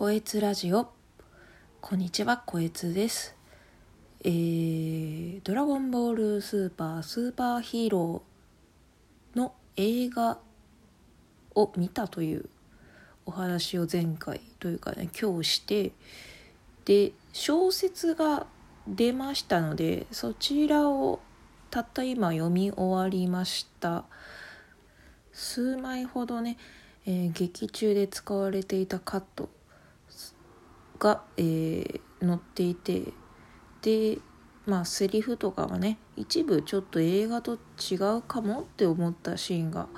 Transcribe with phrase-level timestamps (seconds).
[0.00, 0.88] こえつラジオ。
[1.82, 3.36] こんにちはこえつです。
[4.24, 10.38] えー、ドラゴンボールスーパースーパーヒーローの映画
[11.54, 12.48] を見たという
[13.26, 15.92] お話を前回というかね今日して
[16.86, 18.46] で小説が
[18.88, 21.20] 出ましたのでそちらを
[21.70, 24.04] たった今読み終わりました。
[25.34, 26.56] 数枚ほどね、
[27.04, 29.50] えー劇中で使われていたカット
[31.00, 33.12] が、えー載っていて
[33.82, 34.18] で
[34.66, 39.88] まあセリフとかはね一部ちょっと映画と違うかもって思ったシーンが、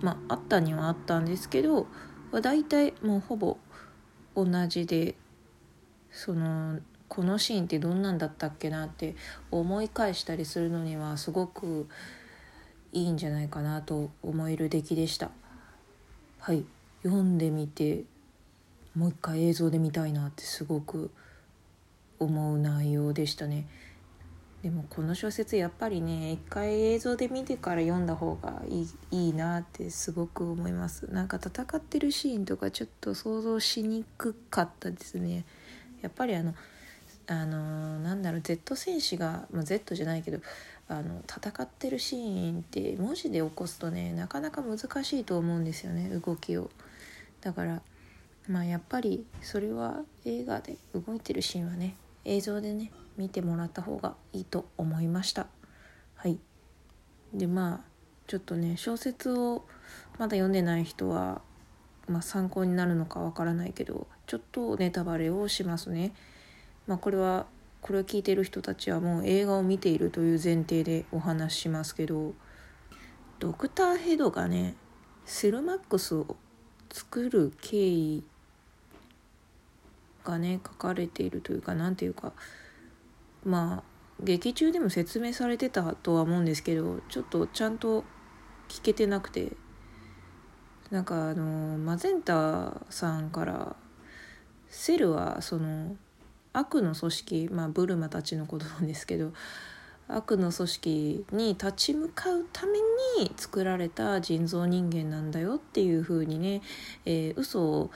[0.00, 1.86] まあ、あったにはあったんですけど
[2.32, 3.56] まあ大体もうほぼ
[4.34, 5.14] 同じで
[6.10, 9.14] そのこのシーンってどんなんだったっけなって
[9.50, 11.86] 思い返したりするのにはすごく
[12.92, 15.30] いいんじゃないかなと思える出来でした。
[16.38, 16.64] はい
[17.02, 18.04] 読んでみて
[18.94, 21.10] もう一回映像で見たいなってすごく
[22.18, 23.66] 思う内容でしたね。
[24.62, 31.12] でもこの小説やっぱりね一回映像で見てから読んだ方がいいいいなってすごく思います。
[31.12, 35.44] なんか戦ってるシーンとかちょっと想像しにくかったですね。
[36.00, 36.54] やっぱりあの
[37.26, 40.38] あのなんだろう Z 戦士が、まあ、Z じゃないけど
[40.88, 46.70] あの戦ってるシーンって文字で起こすとねなかなか難しいと思うんですよね動きを。
[47.40, 47.82] だから
[48.48, 55.46] まあやっぱりそれは映画で動いてるシーンはね映像でね見てもらった方がいいと思いました。
[56.16, 56.38] はい。
[57.32, 57.80] でまあ
[58.26, 59.64] ちょっとね小説を
[60.18, 61.40] まだ読んでない人は、
[62.08, 66.14] まあ、参考になるのかわからないけどちょっとネタバレをしますね。
[66.86, 67.46] まあこれは
[67.80, 72.32] これを聞いてる人たちはもう映画を見ているという前提でお話ししますけど
[73.40, 74.76] ドクターヘドがね
[75.26, 76.36] セルマックスを
[76.92, 78.24] 作る経緯
[80.24, 82.32] がね書かれているというか何ていうか
[83.44, 83.92] まあ
[84.22, 88.04] 劇中でも説明されてたとは思うんですけどちょっとちゃんと
[88.68, 89.52] 聞けてなくて
[90.90, 93.76] なんかあのマゼンタさんから
[94.68, 95.96] セルはその
[96.52, 99.32] 悪の組織まあブルマたちのことなんですけど
[100.08, 102.78] 悪の組織に立ち向かうため
[103.18, 106.60] に作られた人造人間なんだよっていう風にね、
[107.06, 107.90] えー、嘘を、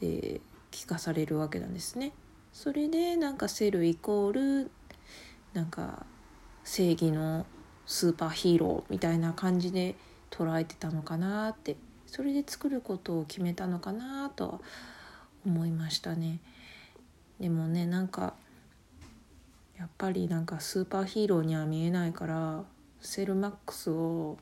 [0.00, 2.12] えー聞かされるわけなんですね。
[2.52, 4.32] それでなんかセルイコー
[4.64, 4.70] ル
[5.54, 6.04] なんか
[6.64, 7.46] 正義の
[7.86, 9.94] スーパーヒーローみたいな感じで
[10.30, 14.60] 捉えてたのかなってそれで作ることを決めたのかなとは
[15.46, 16.40] 思いましたね。
[17.40, 18.34] でもねなんか
[19.78, 22.64] やっぱりなんかスーパーヒーローには見えないから
[23.00, 24.38] セルマックスを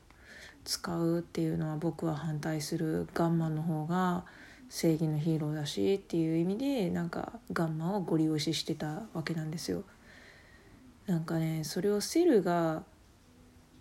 [0.63, 4.23] 使うっていうのは僕は反対するガンマの方が
[4.71, 9.83] 正義のヒーローだしっていう意味でなんかガンマをご利用ししてたわけなんですよ。
[11.07, 12.83] なんかねそれをセルが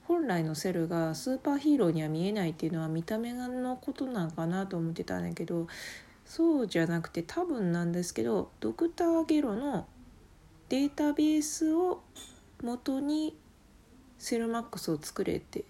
[0.08, 5.68] 本来のセルがスーパーヒーローには見えないっていうのは見た目のことなのかなと思ってたんだけど
[6.24, 9.86] そうじゃなくて多分なんですけどドクター・ゲロの
[10.70, 12.02] データベースを
[12.64, 13.36] 元に
[14.18, 15.62] セルマックスを作れって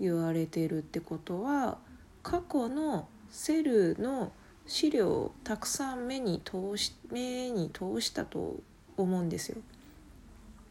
[0.00, 1.76] 言われてるってことは
[2.22, 4.32] 過去のセルの
[4.66, 8.56] 資料をたくさん目に通し目に通したと
[8.96, 9.58] 思うんですよ。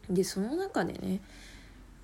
[0.08, 1.20] でその中でね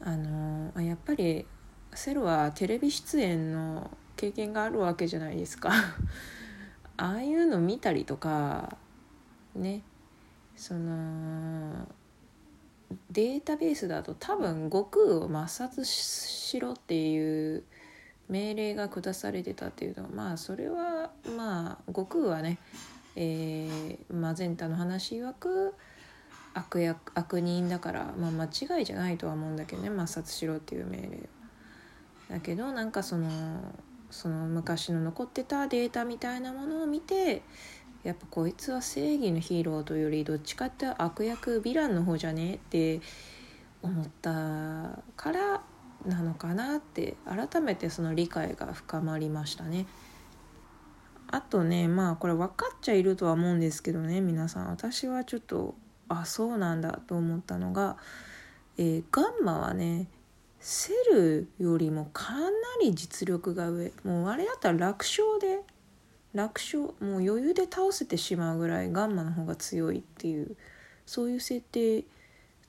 [0.00, 1.46] あのあやっぱり
[1.94, 5.70] セルはテレビ出演の経験があるわけじゃないですか。
[6.96, 8.76] ああいうの見たりとか
[9.54, 9.82] ね
[10.56, 11.88] その
[13.10, 17.64] データベースだと多分悟空を抹殺しろっていう
[18.28, 22.58] 命令が下されてたっていうのはまあそれはまあ悟空はね、
[23.16, 25.74] えー、マゼンタの話曰く
[26.54, 31.28] 悪役悪人だから、まあ、間違いじゃないとは思うんだけどね抹殺しろっていう命令
[32.30, 33.28] だけどなんかその
[34.10, 37.42] その昔の残ってたデータみたいなものを見て
[38.04, 43.00] やっぱこいつは正義のヒーローというよりどっちかって悪役ヴィランの方じゃねって
[43.82, 45.62] 思ったから
[46.06, 49.86] なのかなって改めてその理解が深まりましたね。
[51.28, 55.74] あとねまあこれ分かっちゃいるとは思うんですけどね皆さん私はちょっと
[56.08, 57.96] あそうなんだと思ったのが、
[58.76, 60.06] えー、ガンマはね
[60.60, 65.60] セルよりもかなり実力が上もうあれだったら楽勝で
[66.34, 70.56] 楽勝もう余裕で倒せてしまうぐらいガンマの方が強いっていう
[71.06, 72.04] そういう設定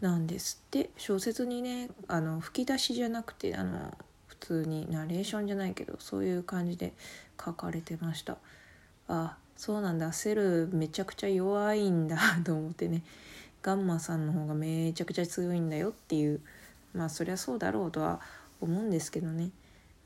[0.05, 0.89] なんですって。
[0.97, 3.93] 小説にねあの吹き出しじゃなくてあの
[4.27, 6.93] 普通にナレーションじゃないけどそういう感じで
[7.43, 8.37] 書かれてました。
[9.07, 10.13] あそうなんだ。
[10.13, 13.03] セルめちゃくちゃ弱いんだと思ってね。
[13.61, 16.39] ガンマさんの方がめちゃくちゃ強いんだよっていう。
[16.93, 18.21] まあそりゃそうだろうとは
[18.61, 19.49] 思うんですけどね、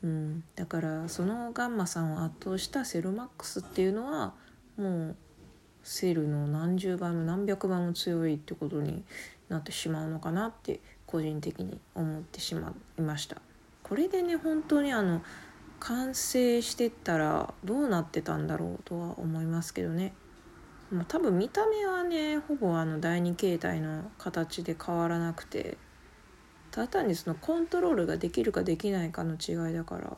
[0.02, 4.32] うん、だからそのガンマさんを圧倒したセルマックスっていうのは
[4.76, 5.16] もう
[5.82, 9.02] セルの何十倍も何百倍も強いってことに
[9.50, 13.42] なってしまうのかなって個人的に思ってしまいました。
[13.82, 15.22] これでね本当にあの
[15.80, 20.14] 完成してったらどうなってたんだろうとは思いますけどね。
[20.90, 25.78] ま、多分見た目はねほぼあの第2形態の形で変わらなくて
[26.70, 30.16] ただ単にそのコントロールができるかできないかの違いだから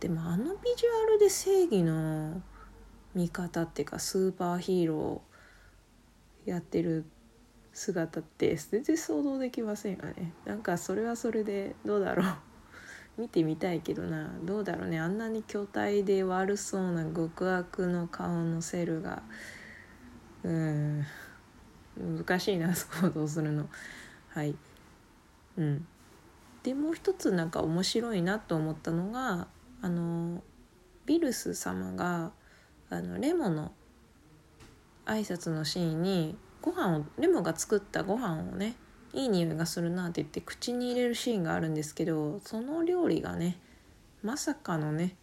[0.00, 2.42] でもあのビジュアルで正義の
[3.14, 7.04] 味方っていうかスーパーヒーローやってる
[7.72, 10.32] 姿って全然想像できませんよね。
[10.44, 12.26] なんかそれはそれでどうだろう。
[13.18, 14.30] 見てみたいけどな。
[14.44, 14.98] どうだろうね。
[14.98, 19.22] あんなに巨体で悪そうな極悪の顔のセルが。
[20.42, 21.04] うん。
[21.98, 23.68] 難しいな 想像するの。
[24.30, 24.56] はい。
[25.58, 25.86] うん。
[26.62, 29.48] でもう一つなんか面白いなと思ったのが
[29.80, 30.42] あの
[31.06, 32.32] ビルス様が
[32.90, 33.72] あのレモの
[35.06, 38.74] 挨拶のシーンにご飯をレモンが作ったご飯をね
[39.12, 43.58] いい匂いがするなって言って口に入れるシーンがあるんですけどその料理がね
[44.22, 45.16] まさかのね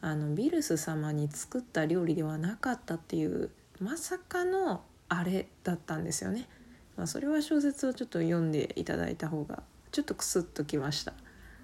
[0.00, 3.50] あのビルス様に作った料理ではなかったっていう
[3.80, 6.48] まさかのあれだったんですよね。
[6.96, 9.62] まあ、それは小説をちょっと読んでいただいた方が
[9.92, 11.12] ちょっとクスッときました。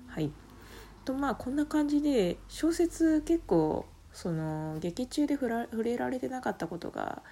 [0.08, 0.30] はい
[1.04, 7.22] とまあこんな感じで小説結構その劇中で触れられてなかったことが、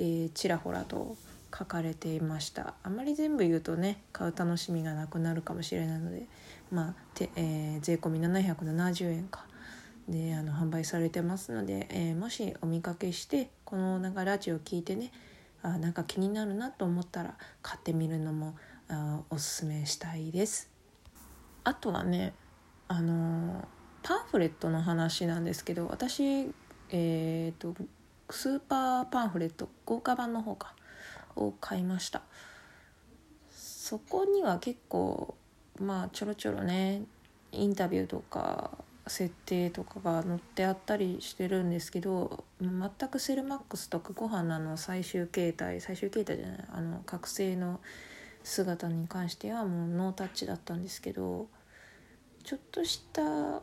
[0.00, 1.16] えー、ちらほらと
[1.56, 6.24] 書かれていましたあまり全部言うとね買う楽しみがなくなるかもしれないので
[6.72, 9.44] まあて、えー、税込み770円か
[10.08, 15.12] であの販売されてますので、えー、もしお見かけしてこのなんかラジオ聞いてね
[15.62, 18.56] あなんか気になるなと思ったら買ってみるのも
[18.88, 20.70] あおすすめしたいです。
[21.62, 22.32] あとはね
[22.88, 23.64] あのー
[24.02, 26.50] パンフレットの話なんですけど私
[26.90, 27.74] えっ、ー、と
[28.32, 30.74] スーパーパンフレット豪華版の方か
[31.36, 32.22] を買いました。
[33.50, 35.36] そこには結構
[35.80, 37.02] まあちょろちょろね
[37.52, 38.70] インタビューとか
[39.06, 47.80] 設定とかが載ってあったりしてるんですけど全くセルマックスとかご飯のの最終形態最終形態じゃないあの覚醒の
[48.44, 51.48] 姿に関してはもうノータッチだったんですけど
[52.44, 53.60] ちょっとした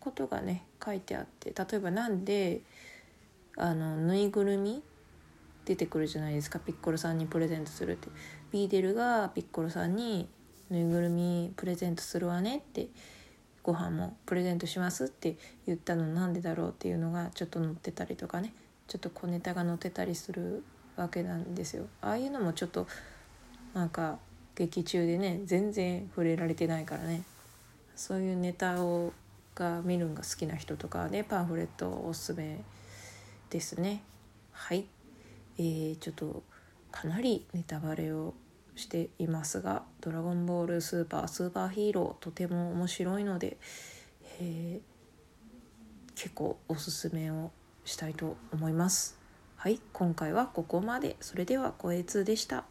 [0.00, 2.62] ことがね書いてあって例えばなんで
[3.58, 4.82] あのぬいぐるみ
[5.64, 8.08] 出てくるじゃないですかピッコロさんにプレゼントするって。
[8.50, 10.28] ビーデルがピッコロさんに
[10.70, 12.88] 「ぬいぐるみプレゼントするわね」って
[13.62, 18.54] 「ご飯もプレゼントします」って言ったのなんでだろうっていうのがちょっと載ってたりとかね。
[18.86, 20.64] ちょっと小ネタが載ってたりする
[20.96, 21.86] わけなんですよ。
[22.00, 22.86] ああいうのもちょっと
[23.74, 24.18] なんか
[24.54, 27.22] 劇中でね全然触れられてないからね。
[27.94, 29.12] そういうネタを
[29.54, 32.60] が見るんが好きな人とかでパンフレットをおすすめ
[33.50, 34.02] ですね。
[34.52, 34.86] はい。
[35.58, 36.42] えー、ちょっと
[36.90, 38.34] かなりネタバレを
[38.76, 43.56] していますが「ドラゴンボールスーパースーパーヒーロー」とても面白いので、
[44.40, 47.50] えー、結構おすすめを
[47.84, 49.18] したいと思います。
[49.56, 49.80] はい。
[49.92, 51.16] 今回はここまで。
[51.20, 52.64] それでは声通でした。